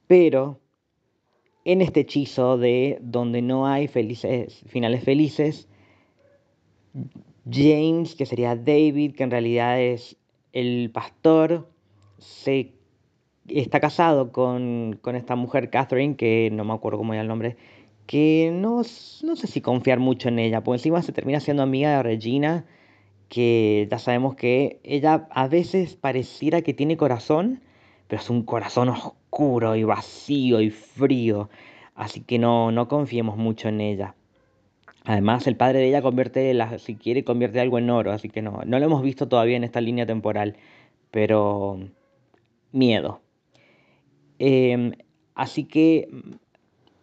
Pero 0.08 0.60
en 1.66 1.82
este 1.82 2.02
hechizo 2.02 2.58
de 2.58 2.98
donde 3.00 3.44
no 3.44 3.68
hay 3.68 3.88
felices, 3.88 4.64
finales 4.68 5.04
felices, 5.04 5.70
James, 7.50 8.16
que 8.16 8.26
sería 8.26 8.56
David, 8.56 9.16
que 9.16 9.24
en 9.24 9.32
realidad 9.32 9.82
es 9.82 10.18
el 10.54 10.90
pastor, 10.92 11.68
se 12.18 12.74
está 13.48 13.80
casado 13.80 14.32
con, 14.32 15.00
esta 15.14 15.36
mujer, 15.36 15.70
Catherine, 15.70 16.16
que 16.16 16.50
no 16.52 16.64
me 16.64 16.74
acuerdo 16.74 17.00
cómo 17.00 17.14
era 17.14 17.22
el 17.22 17.28
nombre, 17.28 17.58
que 18.06 18.52
no, 18.54 18.78
no 18.78 19.36
sé 19.36 19.48
si 19.48 19.62
confiar 19.62 20.00
mucho 20.00 20.30
en 20.30 20.40
ella, 20.40 20.64
porque 20.64 20.78
encima 20.78 21.02
se 21.02 21.12
termina 21.12 21.40
siendo 21.40 21.64
amiga 21.64 21.98
de 21.98 22.04
Regina, 22.04 22.66
que 23.30 23.88
ya 23.90 24.00
sabemos 24.00 24.36
que 24.36 24.80
ella 24.84 25.28
a 25.32 25.48
veces 25.48 25.96
pareciera 25.96 26.62
que 26.62 26.74
tiene 26.74 26.98
corazón, 26.98 27.62
pero 28.08 28.22
es 28.22 28.30
un 28.30 28.44
corazón 28.44 28.90
oscuro 28.90 29.76
y 29.76 29.84
vacío 29.84 30.62
y 30.62 30.70
frío, 30.70 31.50
así 31.96 32.22
que 32.22 32.40
no, 32.40 32.72
no 32.72 32.88
confiemos 32.88 33.38
mucho 33.38 33.70
en 33.70 33.82
ella. 33.82 34.16
Además, 35.06 35.48
el 35.48 35.58
padre 35.58 35.80
de 35.80 35.88
ella 35.90 36.02
convierte, 36.02 36.56
si 36.80 36.96
quiere, 36.96 37.24
convierte 37.24 37.60
algo 37.60 37.78
en 37.78 37.90
oro, 37.90 38.12
así 38.12 38.30
que 38.30 38.42
no, 38.42 38.62
no 38.66 38.80
lo 38.80 38.86
hemos 38.86 39.02
visto 39.02 39.28
todavía 39.28 39.58
en 39.58 39.66
esta 39.66 39.82
línea 39.82 40.06
temporal, 40.06 40.56
pero 41.12 41.80
miedo. 42.72 43.22
Em, 44.40 44.94
así 45.36 45.66
que 45.66 46.08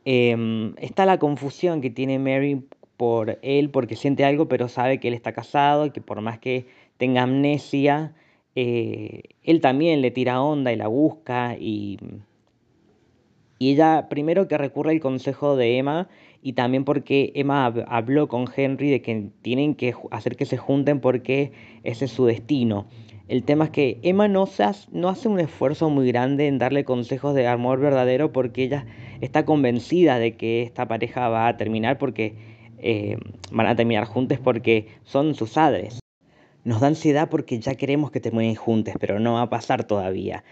em, 0.05 0.75
está 0.79 1.07
la 1.07 1.19
confusión 1.19 1.81
que 1.81 1.91
tiene 1.91 2.19
Mary 2.19 2.63
por 2.97 3.39
él 3.43 3.71
porque 3.71 3.97
siente 3.97 4.25
algo 4.25 4.49
pero 4.49 4.69
sabe 4.69 5.01
que 5.01 5.09
él 5.09 5.15
está 5.15 5.33
casado 5.33 5.87
y 5.87 5.91
que 5.91 6.03
por 6.03 6.21
más 6.21 6.39
que 6.39 6.67
tenga 6.99 7.23
amnesia, 7.23 8.15
eh, 8.55 9.23
él 9.43 9.61
también 9.61 10.03
le 10.03 10.11
tira 10.11 10.43
onda 10.43 10.73
y 10.73 10.77
la 10.77 10.89
busca 10.89 11.57
y, 11.59 11.99
y 13.59 13.73
ella 13.73 14.09
primero 14.11 14.49
que 14.49 14.59
recurre 14.59 14.93
al 14.93 15.01
consejo 15.01 15.57
de 15.57 15.79
Emma 15.79 16.09
y 16.43 16.55
también 16.55 16.85
porque 16.85 17.33
Emma 17.35 17.67
habló 17.67 18.29
con 18.29 18.47
Henry 18.55 18.91
de 18.91 19.03
que 19.03 19.29
tienen 19.43 19.75
que 19.75 19.95
hacer 20.11 20.37
que 20.37 20.47
se 20.47 20.57
junten 20.57 21.01
porque 21.01 21.53
ese 21.83 22.07
es 22.07 22.11
su 22.11 22.27
destino. 22.27 22.87
El 23.29 23.45
tema 23.45 23.67
es 23.67 23.71
que 23.71 24.01
Emma 24.03 24.27
no, 24.27 24.49
no 24.93 25.09
hace 25.09 25.29
un 25.29 25.39
esfuerzo 25.39 25.89
muy 25.91 26.09
grande 26.09 26.49
en 26.49 26.59
darle 26.59 26.85
consejos 26.85 27.35
de 27.35 27.47
amor 27.47 27.79
verdadero 27.79 28.33
porque 28.33 28.65
ella 28.65 28.87
está 29.21 29.45
convencida 29.45 30.19
de 30.19 30.37
que 30.37 30.63
esta 30.63 30.89
pareja 30.89 31.29
va 31.29 31.47
a 31.47 31.57
terminar 31.57 31.99
porque 31.99 32.35
eh, 32.79 33.19
van 33.53 33.67
a 33.67 33.77
terminar 33.77 34.05
juntos 34.05 34.39
porque 34.43 34.89
son 35.05 35.35
sus 35.35 35.51
padres. 35.51 36.01
Nos 36.65 36.81
da 36.81 36.89
ansiedad 36.89 37.29
porque 37.31 37.61
ya 37.61 37.75
queremos 37.75 38.11
que 38.11 38.21
terminen 38.21 38.55
juntos, 38.55 38.95
pero 38.99 39.21
no 39.21 39.35
va 39.35 39.43
a 39.43 39.51
pasar 39.51 39.85
todavía. 39.85 40.43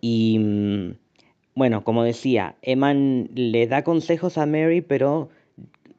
Y 0.00 0.38
mm, 0.38 0.94
bueno, 1.54 1.84
como 1.84 2.04
decía, 2.04 2.56
Emma 2.62 2.94
le 2.94 3.66
da 3.66 3.84
consejos 3.84 4.38
a 4.38 4.46
Mary, 4.46 4.80
pero 4.80 5.30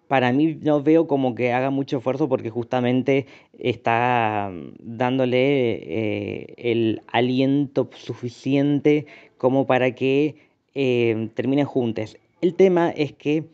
para 0.08 0.34
mí 0.34 0.60
no 0.62 0.84
veo 0.84 1.08
como 1.08 1.36
que 1.36 1.54
haga 1.54 1.70
mucho 1.70 2.00
esfuerzo 2.00 2.28
porque 2.28 2.50
justamente 2.50 3.28
está 3.58 4.52
mm, 4.52 4.74
dándole 4.80 5.72
eh, 5.72 6.54
el 6.58 7.02
aliento 7.08 7.90
suficiente 7.96 9.06
como 9.38 9.66
para 9.66 9.96
que 9.96 10.36
eh, 10.76 11.30
terminen 11.34 11.66
juntos. 11.66 12.18
El 12.42 12.56
tema 12.56 12.90
es 12.90 13.14
que 13.14 13.46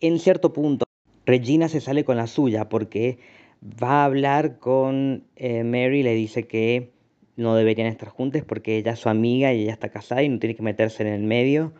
en 0.00 0.18
cierto 0.18 0.52
punto 0.52 0.84
Regina 1.24 1.70
se 1.70 1.80
sale 1.80 2.04
con 2.04 2.18
la 2.18 2.26
suya 2.26 2.68
porque 2.68 3.18
va 3.62 4.02
a 4.02 4.04
hablar 4.04 4.58
con 4.58 5.24
eh, 5.36 5.64
Mary, 5.64 6.02
le 6.02 6.14
dice 6.14 6.46
que 6.46 6.90
no 7.36 7.54
deberían 7.56 7.88
estar 7.88 8.08
juntos 8.08 8.42
porque 8.46 8.76
ella 8.76 8.92
es 8.92 9.00
su 9.00 9.08
amiga 9.08 9.52
y 9.52 9.62
ella 9.62 9.72
está 9.72 9.90
casada 9.90 10.22
y 10.22 10.28
no 10.28 10.38
tiene 10.38 10.54
que 10.54 10.62
meterse 10.62 11.02
en 11.02 11.08
el 11.08 11.22
medio. 11.22 11.72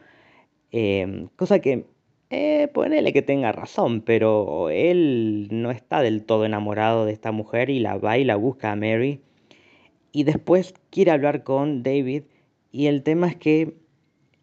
Em, 0.70 1.28
cosa 1.36 1.60
que, 1.60 1.86
eh, 2.30 2.68
ponele 2.72 3.12
que 3.12 3.22
tenga 3.22 3.52
razón, 3.52 4.02
pero 4.02 4.70
él 4.70 5.48
no 5.50 5.70
está 5.70 6.02
del 6.02 6.24
todo 6.24 6.46
enamorado 6.46 7.04
de 7.04 7.12
esta 7.12 7.32
mujer 7.32 7.70
y 7.70 7.80
la 7.80 7.96
va 7.98 8.18
y 8.18 8.24
la 8.24 8.36
busca 8.36 8.72
a 8.72 8.76
Mary. 8.76 9.20
Y 10.12 10.24
después 10.24 10.74
quiere 10.90 11.10
hablar 11.10 11.44
con 11.44 11.82
David 11.82 12.24
y 12.70 12.86
el 12.86 13.02
tema 13.02 13.28
es 13.28 13.36
que 13.36 13.74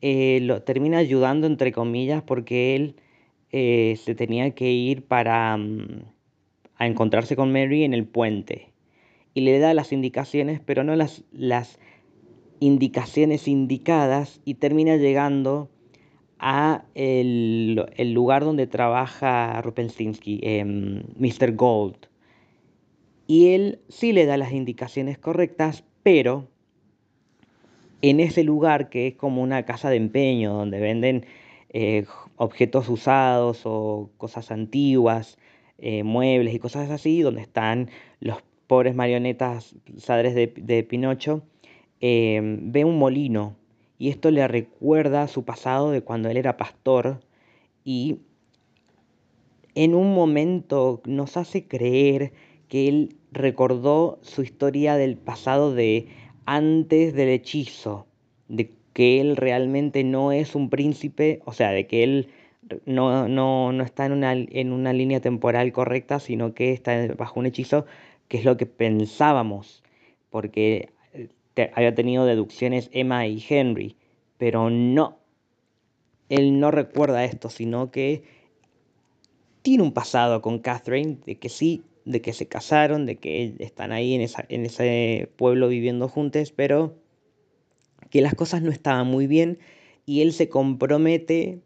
eh, 0.02 0.40
lo 0.42 0.62
termina 0.64 1.00
ayudando 1.00 1.48
entre 1.48 1.72
comillas 1.72 2.24
porque 2.24 2.76
él 2.76 2.96
eh, 3.52 3.96
se 3.98 4.16
tenía 4.16 4.52
que 4.52 4.72
ir 4.72 5.06
para 5.08 5.58
mm, 5.58 6.04
a 6.76 6.88
encontrarse 6.88 7.36
con 7.36 7.52
Mary 7.52 7.84
en 7.84 7.94
el 7.94 8.06
puente 8.06 8.70
y 9.40 9.42
le 9.42 9.60
da 9.60 9.74
las 9.74 9.94
indicaciones 9.94 10.60
pero 10.60 10.84
no 10.84 10.96
las, 10.96 11.24
las 11.32 11.80
indicaciones 12.60 13.48
indicadas 13.48 14.42
y 14.44 14.56
termina 14.56 14.98
llegando 14.98 15.70
a 16.40 16.84
el, 16.94 17.86
lugar 18.14 18.44
donde 18.44 18.68
trabaja 18.68 19.62
Rupensinski, 19.62 20.40
eh, 20.44 20.66
Mr. 20.66 21.56
Gold. 21.56 22.08
Y 23.28 23.54
él 23.54 23.80
sí 23.90 24.12
le 24.14 24.26
da 24.26 24.38
las 24.38 24.52
indicaciones 24.52 25.18
correctas, 25.18 25.84
pero 26.04 26.48
en 28.02 28.20
ese 28.20 28.44
lugar 28.44 28.90
que 28.90 29.08
es 29.08 29.16
como 29.16 29.42
una 29.42 29.64
casa 29.64 29.90
de 29.90 29.98
empeño, 29.98 30.54
donde 30.54 30.80
venden 30.80 31.26
eh, 31.70 32.06
objetos 32.38 32.90
usados 32.90 33.62
o 33.66 34.10
cosas 34.18 34.52
antiguas, 34.52 35.38
eh, 35.78 36.04
muebles 36.04 36.54
y 36.54 36.60
cosas 36.60 36.90
así, 36.90 37.22
donde 37.22 37.42
están 37.42 37.90
los 38.20 38.42
pobres 38.70 38.94
marionetas 38.94 39.76
sadres 39.98 40.36
de, 40.36 40.54
de 40.56 40.84
Pinocho, 40.84 41.42
eh, 42.02 42.40
ve 42.62 42.86
un 42.86 43.00
molino 43.00 43.56
y 43.98 44.10
esto 44.10 44.30
le 44.30 44.48
recuerda 44.48 45.28
su 45.28 45.44
pasado 45.44 45.90
de 45.90 46.04
cuando 46.04 46.30
él 46.30 46.38
era 46.38 46.56
pastor 46.56 47.20
y 47.84 48.20
en 49.74 49.96
un 49.96 50.14
momento 50.14 51.02
nos 51.06 51.36
hace 51.36 51.68
creer 51.68 52.32
que 52.68 52.88
él 52.88 53.16
recordó 53.32 54.20
su 54.22 54.44
historia 54.44 54.98
del 54.98 55.18
pasado 55.18 55.74
de 55.74 56.08
antes 56.46 57.16
del 57.16 57.30
hechizo, 57.30 58.06
de 58.50 58.72
que 58.94 59.20
él 59.20 59.36
realmente 59.36 60.04
no 60.04 60.32
es 60.32 60.54
un 60.54 60.70
príncipe, 60.70 61.42
o 61.46 61.54
sea, 61.54 61.72
de 61.72 61.88
que 61.88 62.04
él 62.04 62.30
no, 62.86 63.28
no, 63.28 63.72
no 63.72 63.84
está 63.84 64.06
en 64.06 64.12
una, 64.12 64.34
en 64.34 64.72
una 64.72 64.94
línea 64.94 65.22
temporal 65.22 65.72
correcta, 65.72 66.20
sino 66.20 66.54
que 66.54 66.72
está 66.72 67.08
bajo 67.18 67.40
un 67.40 67.48
hechizo, 67.48 67.88
que 68.30 68.38
es 68.38 68.46
lo 68.46 68.56
que 68.56 68.66
pensábamos, 68.66 69.84
porque 70.30 70.90
había 71.74 71.94
tenido 71.94 72.26
deducciones 72.26 72.90
Emma 72.94 73.28
y 73.28 73.44
Henry, 73.48 73.98
pero 74.38 74.70
no. 74.70 75.18
Él 76.30 76.60
no 76.60 76.72
recuerda 76.72 77.26
esto, 77.26 77.50
sino 77.50 77.92
que 77.92 78.24
tiene 79.64 79.84
un 79.84 79.92
pasado 79.92 80.42
con 80.42 80.60
Catherine, 80.60 81.18
de 81.26 81.38
que 81.38 81.50
sí, 81.50 81.84
de 82.06 82.22
que 82.22 82.34
se 82.34 82.48
casaron, 82.48 83.06
de 83.06 83.18
que 83.18 83.56
están 83.60 83.92
ahí 83.92 84.14
en, 84.14 84.22
esa, 84.22 84.46
en 84.48 84.66
ese 84.66 85.30
pueblo 85.36 85.68
viviendo 85.68 86.08
juntos, 86.08 86.52
pero 86.52 86.96
que 88.10 88.22
las 88.22 88.36
cosas 88.36 88.62
no 88.62 88.72
estaban 88.72 89.08
muy 89.08 89.28
bien 89.28 89.60
y 90.06 90.22
él 90.22 90.34
se 90.34 90.50
compromete 90.50 91.60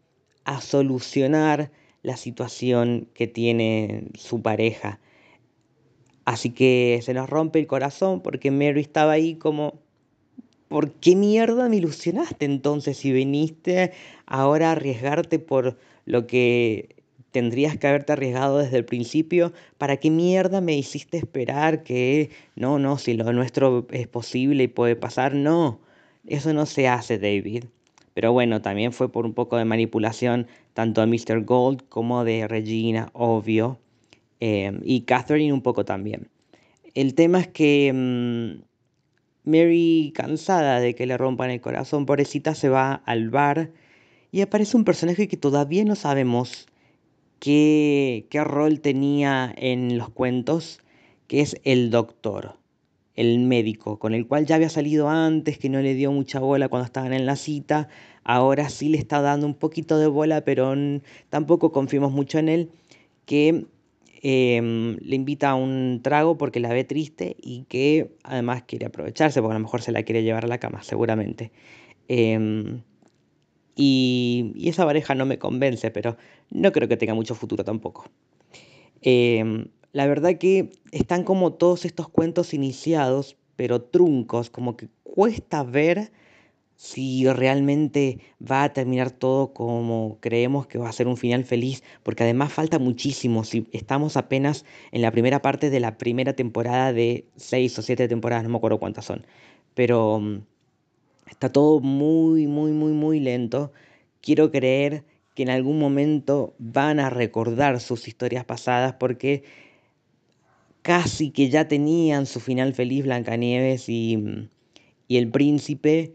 a 0.44 0.60
solucionar 0.60 1.70
la 2.02 2.16
situación 2.16 3.08
que 3.14 3.26
tiene 3.26 4.08
su 4.14 4.42
pareja. 4.42 5.00
Así 6.24 6.50
que 6.50 7.00
se 7.02 7.14
nos 7.14 7.28
rompe 7.28 7.58
el 7.58 7.66
corazón 7.66 8.20
porque 8.20 8.50
Mary 8.50 8.80
estaba 8.80 9.12
ahí 9.12 9.34
como, 9.34 9.80
¿por 10.68 10.92
qué 10.92 11.16
mierda 11.16 11.68
me 11.68 11.76
ilusionaste 11.76 12.44
entonces 12.46 12.96
si 12.96 13.12
viniste 13.12 13.92
ahora 14.26 14.68
a 14.68 14.72
arriesgarte 14.72 15.38
por 15.38 15.78
lo 16.06 16.26
que 16.26 16.96
tendrías 17.30 17.76
que 17.76 17.88
haberte 17.88 18.12
arriesgado 18.12 18.58
desde 18.58 18.78
el 18.78 18.84
principio? 18.84 19.52
¿Para 19.76 19.98
qué 19.98 20.10
mierda 20.10 20.60
me 20.60 20.76
hiciste 20.76 21.18
esperar 21.18 21.82
que 21.82 22.30
no, 22.56 22.78
no, 22.78 22.96
si 22.96 23.14
lo 23.14 23.32
nuestro 23.32 23.86
es 23.90 24.08
posible 24.08 24.64
y 24.64 24.68
puede 24.68 24.96
pasar? 24.96 25.34
No, 25.34 25.80
eso 26.26 26.54
no 26.54 26.64
se 26.64 26.88
hace, 26.88 27.18
David. 27.18 27.64
Pero 28.14 28.32
bueno, 28.32 28.62
también 28.62 28.92
fue 28.92 29.10
por 29.10 29.26
un 29.26 29.34
poco 29.34 29.56
de 29.56 29.64
manipulación 29.64 30.46
tanto 30.72 31.00
de 31.00 31.08
Mr. 31.08 31.44
Gold 31.44 31.82
como 31.88 32.24
de 32.24 32.48
Regina, 32.48 33.10
obvio. 33.12 33.78
Em, 34.40 34.80
y 34.84 35.02
Catherine 35.02 35.52
un 35.52 35.62
poco 35.62 35.84
también. 35.84 36.28
El 36.94 37.14
tema 37.14 37.40
es 37.40 37.48
que 37.48 37.92
mm, 37.92 38.62
Mary, 39.44 40.12
cansada 40.14 40.80
de 40.80 40.94
que 40.94 41.06
le 41.06 41.16
rompan 41.16 41.50
el 41.50 41.60
corazón, 41.60 42.06
pobrecita, 42.06 42.54
se 42.54 42.68
va 42.68 42.94
al 42.94 43.30
bar 43.30 43.72
y 44.32 44.40
aparece 44.40 44.76
un 44.76 44.84
personaje 44.84 45.28
que 45.28 45.36
todavía 45.36 45.84
no 45.84 45.94
sabemos 45.94 46.66
qué, 47.40 48.26
qué 48.30 48.42
rol 48.42 48.80
tenía 48.80 49.52
en 49.56 49.98
los 49.98 50.08
cuentos, 50.10 50.80
que 51.26 51.40
es 51.40 51.60
el 51.64 51.90
doctor, 51.90 52.56
el 53.16 53.38
médico, 53.40 53.98
con 53.98 54.14
el 54.14 54.26
cual 54.26 54.46
ya 54.46 54.56
había 54.56 54.68
salido 54.68 55.08
antes, 55.08 55.58
que 55.58 55.68
no 55.68 55.80
le 55.80 55.94
dio 55.94 56.10
mucha 56.10 56.40
bola 56.40 56.68
cuando 56.68 56.86
estaban 56.86 57.12
en 57.12 57.26
la 57.26 57.36
cita, 57.36 57.88
ahora 58.24 58.68
sí 58.70 58.88
le 58.88 58.98
está 58.98 59.20
dando 59.20 59.46
un 59.46 59.54
poquito 59.54 59.98
de 59.98 60.06
bola, 60.06 60.44
pero 60.44 60.74
tampoco 61.28 61.70
confiamos 61.70 62.12
mucho 62.12 62.38
en 62.38 62.48
él, 62.48 62.70
que 63.26 63.66
em, 64.26 64.96
le 65.02 65.16
invita 65.16 65.50
a 65.50 65.54
un 65.54 66.00
trago 66.02 66.38
porque 66.38 66.58
la 66.58 66.72
ve 66.72 66.82
triste 66.84 67.36
y 67.42 67.64
que 67.64 68.16
además 68.22 68.62
quiere 68.62 68.86
aprovecharse, 68.86 69.42
porque 69.42 69.52
a 69.52 69.58
lo 69.58 69.64
mejor 69.64 69.82
se 69.82 69.92
la 69.92 70.02
quiere 70.02 70.22
llevar 70.22 70.46
a 70.46 70.48
la 70.48 70.56
cama, 70.58 70.82
seguramente. 70.82 71.52
Em, 72.08 72.80
y, 73.76 74.54
esa 74.64 74.86
pareja 74.86 75.14
no 75.14 75.26
me 75.26 75.38
convence, 75.38 75.90
pero 75.90 76.16
no 76.50 76.72
creo 76.72 76.88
que 76.88 76.96
tenga 76.96 77.12
mucho 77.12 77.34
futuro 77.34 77.64
tampoco. 77.64 78.06
Em, 79.02 79.66
la 79.92 80.06
verdad 80.06 80.38
que 80.38 80.70
están 80.90 81.22
como 81.24 81.52
todos 81.52 81.84
estos 81.84 82.08
cuentos 82.08 82.54
iniciados, 82.54 83.36
pero 83.56 83.82
truncos, 83.82 84.48
como 84.48 84.74
que 84.78 84.88
cuesta 85.02 85.62
ver 85.64 86.12
si 86.76 87.26
realmente 87.28 88.18
va 88.40 88.64
a 88.64 88.72
terminar 88.72 89.10
todo 89.10 89.52
como 89.52 90.18
creemos 90.20 90.66
que 90.66 90.78
va 90.78 90.88
a 90.88 90.92
ser 90.92 91.06
un 91.06 91.16
final 91.16 91.44
feliz, 91.44 91.82
porque 92.02 92.24
además 92.24 92.52
falta 92.52 92.78
muchísimo, 92.78 93.44
si 93.44 93.66
estamos 93.72 94.16
apenas 94.16 94.64
en 94.92 95.02
la 95.02 95.12
primera 95.12 95.40
parte 95.40 95.70
de 95.70 95.80
la 95.80 95.98
primera 95.98 96.34
temporada 96.34 96.92
de 96.92 97.26
seis 97.36 97.78
o 97.78 97.82
siete 97.82 98.08
temporadas, 98.08 98.44
no 98.44 98.50
me 98.50 98.56
acuerdo 98.56 98.78
cuántas 98.78 99.04
son, 99.04 99.24
pero 99.74 100.20
mm, 100.20 100.42
está 101.30 101.50
todo 101.50 101.80
muy, 101.80 102.46
muy, 102.46 102.72
muy, 102.72 102.92
muy 102.92 103.20
lento. 103.20 103.72
Quiero 104.20 104.50
creer 104.50 105.04
que 105.34 105.42
en 105.42 105.50
algún 105.50 105.78
momento 105.78 106.54
van 106.58 107.00
a 107.00 107.10
recordar 107.10 107.80
sus 107.80 108.08
historias 108.08 108.44
pasadas 108.44 108.94
porque 108.94 109.44
casi 110.82 111.30
que 111.30 111.50
ya 111.50 111.66
tenían 111.68 112.26
su 112.26 112.40
final 112.40 112.74
feliz 112.74 113.04
Blancanieves 113.04 113.88
y, 113.88 114.16
mm, 114.16 114.48
y 115.08 115.16
el 115.18 115.30
príncipe 115.30 116.14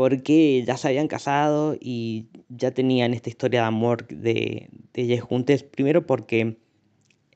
porque 0.00 0.64
ya 0.66 0.78
se 0.78 0.88
habían 0.88 1.08
casado 1.08 1.76
y 1.78 2.28
ya 2.48 2.70
tenían 2.70 3.12
esta 3.12 3.28
historia 3.28 3.60
de 3.60 3.66
amor 3.66 4.08
de, 4.08 4.70
de 4.94 5.02
ellos 5.02 5.20
juntos. 5.20 5.62
Primero 5.62 6.06
porque 6.06 6.56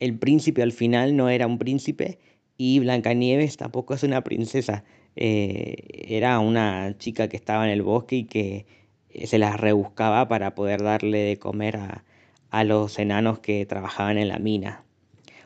el 0.00 0.18
príncipe 0.18 0.62
al 0.62 0.72
final 0.72 1.14
no 1.14 1.29
era 1.29 1.46
un 1.46 1.59
príncipe 1.59 2.18
y 2.57 2.79
Blancanieves 2.79 3.59
tampoco 3.59 3.92
es 3.92 4.03
una 4.03 4.24
princesa. 4.24 4.83
Eh, 5.14 6.07
era 6.09 6.38
una 6.38 6.96
chica 6.96 7.29
que 7.29 7.37
estaba 7.37 7.66
en 7.66 7.70
el 7.70 7.83
bosque 7.83 8.16
y 8.16 8.24
que 8.24 8.64
eh, 9.11 9.27
se 9.27 9.38
las 9.38 9.61
rebuscaba 9.61 10.27
para 10.27 10.55
poder 10.55 10.83
darle 10.83 11.18
de 11.18 11.38
comer 11.38 11.77
a, 11.77 12.05
a 12.48 12.64
los 12.64 12.98
enanos 12.98 13.40
que 13.40 13.66
trabajaban 13.66 14.16
en 14.16 14.29
la 14.29 14.38
mina. 14.38 14.87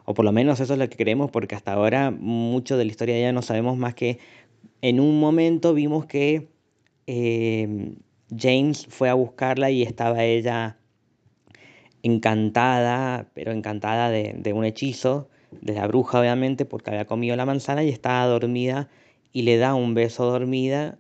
O 0.05 0.15
por 0.15 0.25
lo 0.25 0.31
menos 0.31 0.61
eso 0.61 0.75
es 0.75 0.79
lo 0.79 0.89
que 0.89 0.97
creemos 0.97 1.33
porque 1.33 1.57
hasta 1.57 1.73
ahora 1.73 2.13
mucho 2.13 2.77
de 2.77 2.85
la 2.85 2.93
historia 2.93 3.19
ya 3.19 3.33
no 3.33 3.43
sabemos 3.43 3.77
más 3.77 3.97
que 3.97 4.21
en 4.83 5.01
un 5.01 5.19
momento 5.19 5.75
vimos 5.75 6.07
que 6.07 6.47
Em, 7.11 7.97
James 8.37 8.87
fue 8.91 9.09
a 9.09 9.15
buscarla 9.15 9.71
y 9.71 9.83
estaba 9.83 10.25
ella 10.25 10.77
encantada, 12.03 13.31
pero 13.33 13.51
encantada 13.53 14.11
de, 14.11 14.53
un 14.53 14.67
hechizo, 14.67 15.31
de 15.51 15.73
la 15.73 15.87
bruja 15.87 16.21
obviamente, 16.21 16.67
porque 16.67 16.91
había 16.91 17.07
comido 17.07 17.35
la 17.35 17.47
manzana 17.47 17.83
y 17.83 17.89
estaba 17.89 18.27
dormida 18.27 18.91
y 19.33 19.43
le 19.43 19.57
da 19.57 19.75
un 19.75 19.95
beso 19.95 20.27
dormida, 20.31 20.99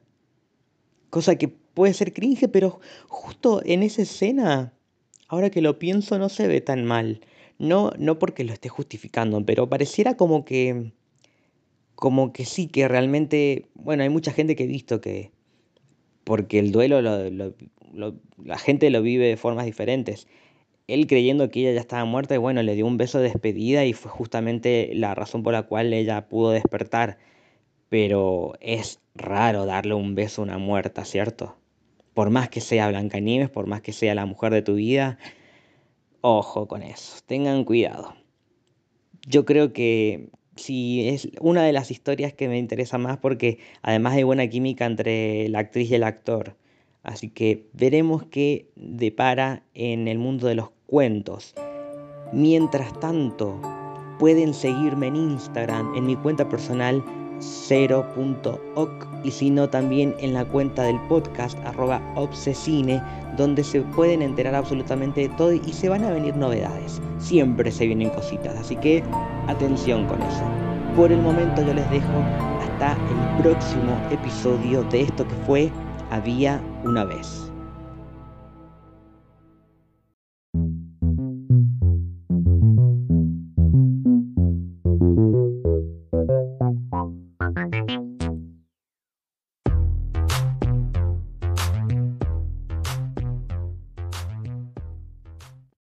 cosa 1.10 1.36
que 1.36 1.48
puede 1.48 1.92
ser 1.92 2.14
cringe, 2.14 2.48
pero 2.48 2.80
justo 3.08 3.60
en 3.66 3.82
esa 3.82 4.00
escena, 4.00 4.72
ahora 5.28 5.50
que 5.50 5.60
lo 5.60 5.78
pienso, 5.78 6.18
no 6.18 6.30
se 6.30 6.48
ve 6.48 6.62
tan 6.62 6.86
mal. 6.86 7.20
No, 7.58 7.92
no 7.98 8.18
porque 8.18 8.44
lo 8.44 8.54
esté 8.54 8.70
justificando, 8.70 9.44
pero 9.44 9.68
pareciera 9.68 10.16
como 10.16 10.46
que, 10.46 10.94
como 11.96 12.32
que 12.32 12.46
sí, 12.46 12.66
que 12.66 12.88
realmente, 12.88 13.66
bueno, 13.74 14.04
hay 14.04 14.08
mucha 14.08 14.32
gente 14.32 14.56
que 14.56 14.64
he 14.64 14.66
visto 14.66 15.02
que, 15.02 15.32
porque 16.28 16.58
el 16.58 16.72
duelo 16.72 17.00
la 17.00 18.58
gente 18.58 18.90
lo 18.90 19.00
vive 19.00 19.28
de 19.28 19.38
formas 19.38 19.64
diferentes. 19.64 20.28
él 20.86 21.06
creyendo 21.06 21.48
que 21.48 21.60
ella 21.60 21.72
ya 21.72 21.80
estaba 21.80 22.04
muerta 22.04 22.34
y 22.34 22.36
bueno, 22.36 22.62
le 22.62 22.74
dio 22.74 22.84
un 22.84 22.98
beso 22.98 23.16
de 23.16 23.30
despedida 23.30 23.86
y 23.86 23.94
fue 23.94 24.10
justamente 24.10 24.90
la 24.92 25.14
razón 25.14 25.42
por 25.42 25.54
la 25.54 25.62
cual 25.62 25.90
ella 25.94 26.28
pudo 26.28 26.50
despertar. 26.50 27.16
Pero 27.88 28.52
es 28.60 29.00
raro 29.14 29.64
darle 29.64 29.94
un 29.94 30.14
beso 30.14 30.42
a 30.42 30.44
una 30.44 30.58
muerta, 30.58 31.06
¿cierto? 31.06 31.56
Por 32.12 32.28
más 32.28 32.50
que 32.50 32.60
sea 32.60 32.88
Blancanieves, 32.88 33.48
por 33.48 33.66
más 33.66 33.80
que 33.80 33.94
sea 33.94 34.14
la 34.14 34.26
mujer 34.26 34.52
de 34.52 34.60
tu 34.60 34.74
vida, 34.74 35.18
ojo 36.20 36.68
con 36.68 36.82
eso, 36.82 37.22
tengan 37.24 37.64
cuidado. 37.64 38.14
Yo 39.26 39.46
creo 39.46 39.72
que 39.72 40.28
sí 40.58 41.08
es 41.08 41.28
una 41.40 41.62
de 41.62 41.72
las 41.72 41.90
historias 41.90 42.32
que 42.32 42.48
me 42.48 42.58
interesa 42.58 42.98
más 42.98 43.18
porque 43.18 43.58
además 43.82 44.14
hay 44.14 44.22
buena 44.22 44.46
química 44.48 44.86
entre 44.86 45.48
la 45.48 45.60
actriz 45.60 45.90
y 45.90 45.94
el 45.94 46.04
actor. 46.04 46.56
Así 47.02 47.30
que 47.30 47.66
veremos 47.72 48.24
qué 48.24 48.68
depara 48.76 49.62
en 49.74 50.08
el 50.08 50.18
mundo 50.18 50.46
de 50.46 50.56
los 50.56 50.70
cuentos. 50.86 51.54
Mientras 52.32 52.98
tanto, 53.00 53.60
pueden 54.18 54.52
seguirme 54.52 55.06
en 55.06 55.16
Instagram, 55.16 55.94
en 55.94 56.06
mi 56.06 56.16
cuenta 56.16 56.48
personal 56.48 57.02
0.oc 57.40 59.06
y 59.24 59.30
si 59.30 59.50
no 59.50 59.68
también 59.68 60.14
en 60.18 60.34
la 60.34 60.44
cuenta 60.44 60.82
del 60.82 60.98
podcast 61.08 61.58
arroba 61.64 62.00
obsesine 62.16 63.02
donde 63.36 63.62
se 63.64 63.82
pueden 63.82 64.22
enterar 64.22 64.54
absolutamente 64.54 65.22
de 65.22 65.28
todo 65.30 65.52
y 65.52 65.72
se 65.72 65.88
van 65.88 66.04
a 66.04 66.10
venir 66.10 66.36
novedades. 66.36 67.00
Siempre 67.18 67.70
se 67.70 67.86
vienen 67.86 68.10
cositas, 68.10 68.56
así 68.56 68.76
que 68.76 69.02
atención 69.46 70.06
con 70.06 70.20
eso. 70.22 70.42
Por 70.96 71.12
el 71.12 71.22
momento 71.22 71.62
yo 71.62 71.74
les 71.74 71.88
dejo 71.90 72.18
hasta 72.60 72.92
el 72.92 73.42
próximo 73.42 73.96
episodio 74.10 74.82
de 74.84 75.02
esto 75.02 75.26
que 75.26 75.34
fue 75.46 75.70
Había 76.10 76.60
una 76.84 77.04
vez. 77.04 77.52